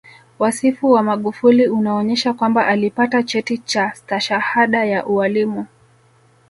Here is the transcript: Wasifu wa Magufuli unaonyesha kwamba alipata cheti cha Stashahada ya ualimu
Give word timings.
Wasifu 0.39 0.91
wa 0.91 1.03
Magufuli 1.03 1.67
unaonyesha 1.67 2.33
kwamba 2.33 2.67
alipata 2.67 3.23
cheti 3.23 3.57
cha 3.57 3.93
Stashahada 3.95 4.85
ya 4.85 5.05
ualimu 5.05 5.65